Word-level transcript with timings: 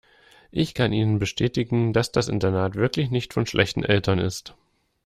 Ich 0.49 0.73
kann 0.73 0.93
Ihnen 0.93 1.19
bestätigen, 1.19 1.93
dass 1.93 2.11
das 2.11 2.27
Internat 2.27 2.73
wirklich 2.73 3.11
nicht 3.11 3.35
von 3.35 3.45
schlechten 3.45 3.83
Eltern 3.83 4.17
ist. 4.17 4.55